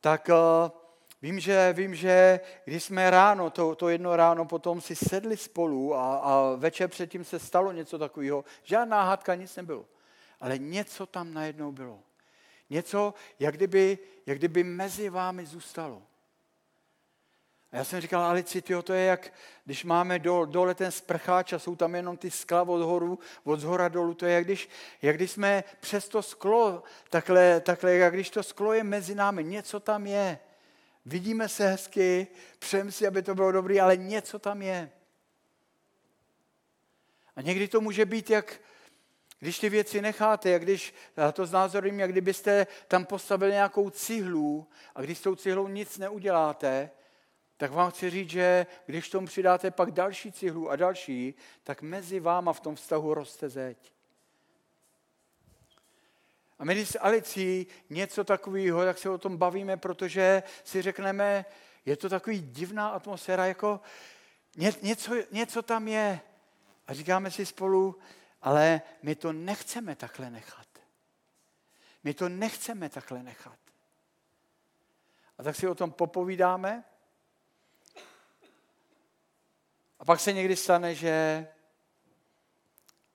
[0.00, 0.85] tak uh,
[1.26, 5.94] Vím, že, vím, že když jsme ráno, to, to jedno ráno potom si sedli spolu
[5.94, 9.84] a, a večer předtím se stalo něco takového, žádná hádka, nic nebylo.
[10.40, 11.98] Ale něco tam najednou bylo.
[12.70, 16.02] Něco, jak kdyby, jak kdyby mezi vámi zůstalo.
[17.72, 19.32] A já jsem říkal, Alici, tyjo, to je jak,
[19.64, 23.60] když máme dole, dole ten sprcháč a jsou tam jenom ty skla od horu, od
[23.60, 24.68] zhora dolů, to je jak když,
[25.02, 29.44] jak když jsme přes to sklo, takhle, takhle, jak když to sklo je mezi námi,
[29.44, 30.38] něco tam je
[31.06, 32.26] vidíme se hezky,
[32.58, 34.90] přejeme si, aby to bylo dobré, ale něco tam je.
[37.36, 38.60] A někdy to může být, jak
[39.38, 44.68] když ty věci necháte, jak když, já to znázorím, jak kdybyste tam postavili nějakou cihlu
[44.94, 46.90] a když s tou cihlou nic neuděláte,
[47.56, 51.34] tak vám chci říct, že když tomu přidáte pak další cihlu a další,
[51.64, 53.95] tak mezi váma v tom vztahu roste zeď.
[56.58, 61.44] A my s Alicí něco takového, jak se o tom bavíme, protože si řekneme,
[61.84, 63.80] je to takový divná atmosféra, jako
[64.56, 66.20] ně, něco, něco tam je.
[66.86, 67.98] A říkáme si spolu,
[68.42, 70.66] ale my to nechceme takhle nechat.
[72.04, 73.58] My to nechceme takhle nechat.
[75.38, 76.84] A tak si o tom popovídáme.
[79.98, 81.46] A pak se někdy stane, že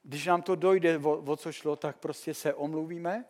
[0.04, 3.26] když nám to dojde, o, o co šlo, tak prostě se omluvíme.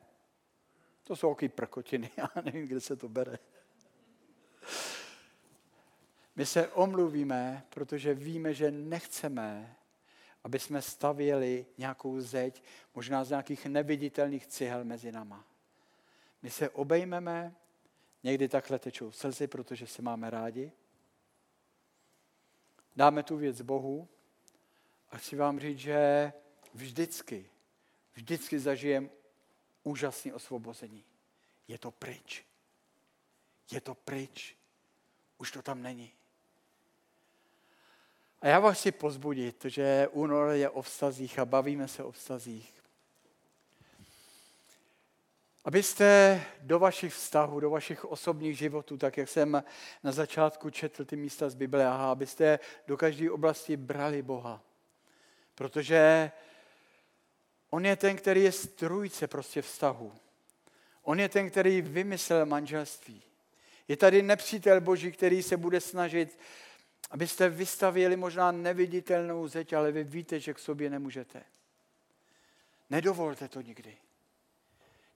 [1.04, 3.40] To jsou takový prkotiny, já nevím, kde se to bere.
[6.36, 9.76] My se omluvíme, protože víme, že nechceme,
[10.44, 12.64] aby jsme stavěli nějakou zeď,
[12.96, 15.46] možná z nějakých neviditelných cihel mezi náma.
[16.42, 17.56] My se obejmeme,
[18.24, 20.72] někdy takhle tečou slzy, protože se máme rádi.
[22.96, 24.08] Dáme tu věc Bohu
[25.10, 26.34] a chci vám říct, že
[26.74, 27.50] vždycky,
[28.14, 29.10] vždycky zažijeme
[29.84, 31.04] úžasné osvobození.
[31.68, 32.46] Je to pryč.
[33.72, 34.56] Je to pryč.
[35.38, 36.12] Už to tam není.
[38.42, 42.82] A já vás chci pozbudit, že únor je o vztazích a bavíme se o vztazích.
[45.66, 49.64] Abyste do vašich vztahů, do vašich osobních životů, tak jak jsem
[50.04, 54.62] na začátku četl ty místa z Bible, aha, abyste do každé oblasti brali Boha.
[55.56, 56.32] Protože
[57.74, 60.14] On je ten, který je strůjce prostě vztahu.
[61.04, 63.24] On je ten, který vymyslel manželství.
[63.88, 66.40] Je tady nepřítel Boží, který se bude snažit,
[67.12, 71.44] abyste vystavěli možná neviditelnou zeď, ale vy víte, že k sobě nemůžete.
[72.90, 73.98] Nedovolte to nikdy.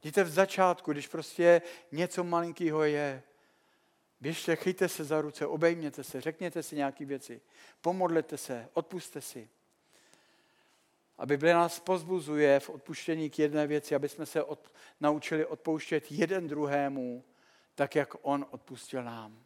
[0.02, 3.24] Jděte v začátku, když prostě něco malinkého je.
[4.22, 7.42] Běžte, chyjte se za ruce, obejměte se, řekněte si nějaké věci,
[7.82, 9.50] pomodlete se, odpuste si.
[11.18, 16.12] A Bible nás pozbuzuje v odpuštění k jedné věci, aby jsme se od, naučili odpouštět
[16.12, 17.24] jeden druhému,
[17.76, 19.44] tak jak on odpustil nám.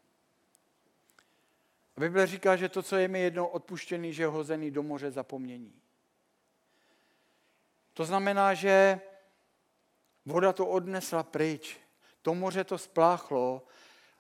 [1.97, 5.11] A Bible říká, že to, co je mi jednou odpuštěný, že je hozený do moře
[5.11, 5.73] zapomnění.
[7.93, 9.01] To znamená, že
[10.25, 11.77] voda to odnesla pryč,
[12.21, 13.67] to moře to spláchlo,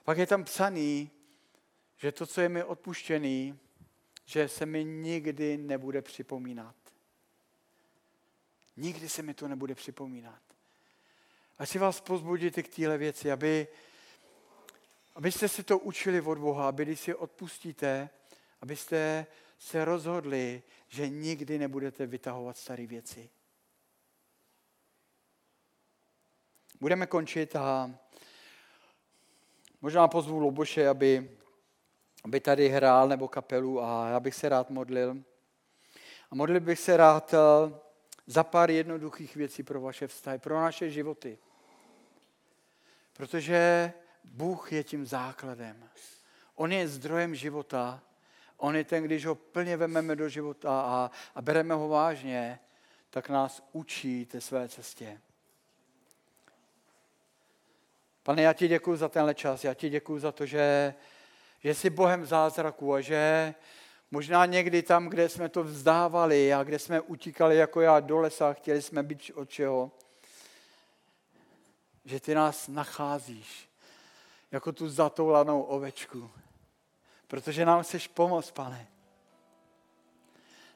[0.03, 1.11] pak je tam psaný,
[1.97, 3.59] že to, co je mi odpuštěný,
[4.25, 6.75] že se mi nikdy nebude připomínat.
[8.79, 10.41] Nikdy se mi to nebude připomínat.
[11.57, 13.67] A chci vás pozbudit k téhle věci, aby,
[15.15, 18.09] abyste si to učili od Boha, aby když si odpustíte,
[18.61, 19.25] abyste
[19.57, 23.29] se rozhodli, že nikdy nebudete vytahovat staré věci.
[26.79, 27.95] Budeme končit a
[29.81, 31.37] možná pozvu Loboše, aby,
[32.23, 35.17] aby tady hrál nebo kapelu a já bych se rád modlil.
[36.31, 37.88] A modlil bych se rád eh,
[38.29, 41.37] za pár jednoduchých věcí pro vaše vztahy, pro naše životy.
[43.13, 45.89] Protože Bůh je tím základem.
[46.55, 48.01] On je zdrojem života.
[48.57, 52.59] On je ten, když ho plně vememe do života a, a bereme ho vážně,
[53.09, 55.21] tak nás učí té své cestě.
[58.23, 60.93] Pane, já ti děkuji za tenhle čas, já ti děkuji za to, že,
[61.59, 63.53] že jsi Bohem zázraku a že
[64.11, 68.53] možná někdy tam, kde jsme to vzdávali a kde jsme utíkali jako já do lesa,
[68.53, 69.91] chtěli jsme být od čeho,
[72.05, 73.69] že ty nás nacházíš
[74.51, 76.31] jako tu zatoulanou ovečku.
[77.27, 78.87] Protože nám chceš pomoct, pane.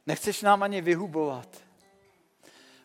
[0.06, 1.58] Nechceš nám ani vyhubovat,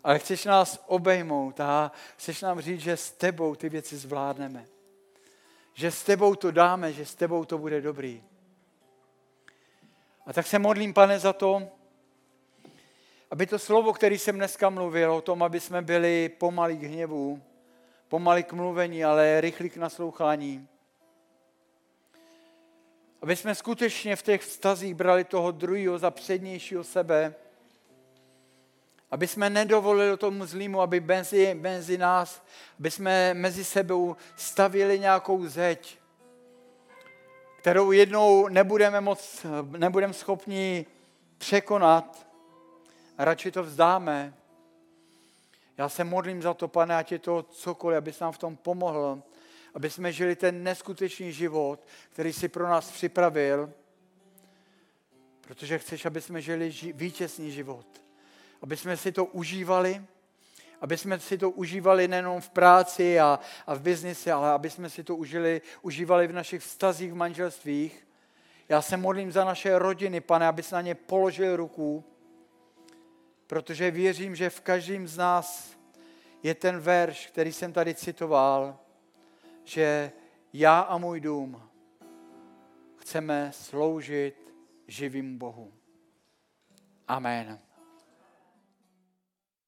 [0.04, 4.66] ale chceš nás obejmout a chceš nám říct, že s tebou ty věci zvládneme.
[5.74, 8.24] Že s tebou to dáme, že s tebou to bude dobrý.
[10.28, 11.68] A tak se modlím, pane, za to,
[13.30, 17.42] aby to slovo, který jsem dneska mluvil, o tom, aby jsme byli pomalí k hněvu,
[18.08, 20.68] pomalý k mluvení, ale rychlí k naslouchání.
[23.22, 27.34] Aby jsme skutečně v těch vztazích brali toho druhého za přednějšího sebe,
[29.10, 32.42] aby jsme nedovolili tomu zlýmu, aby mezi, mezi nás,
[32.78, 35.97] aby jsme mezi sebou stavili nějakou zeď,
[37.58, 39.46] kterou jednou nebudeme, moc,
[39.76, 40.86] nebudeme schopni
[41.38, 42.28] překonat
[43.18, 44.34] radši to vzdáme
[45.78, 49.22] já se modlím za to, pane, ať je to cokoliv, abys nám v tom pomohl,
[49.74, 53.72] aby jsme žili ten neskutečný život, který si pro nás připravil,
[55.40, 57.86] protože chceš, aby jsme žili ži- vítězný život.
[58.62, 60.04] Aby jsme si to užívali,
[60.80, 64.90] aby jsme si to užívali nejenom v práci a, a v biznise, ale aby jsme
[64.90, 68.08] si to užili, užívali v našich vztazích, v manželstvích.
[68.68, 72.04] Já se modlím za naše rodiny, pane, aby na ně položil ruku,
[73.46, 75.78] protože věřím, že v každém z nás
[76.42, 78.78] je ten verš, který jsem tady citoval,
[79.64, 80.12] že
[80.52, 81.62] já a můj dům
[82.96, 84.54] chceme sloužit
[84.86, 85.72] živým Bohu.
[87.08, 87.67] Amen.